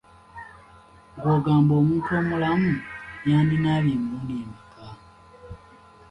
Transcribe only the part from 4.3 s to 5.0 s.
emeka?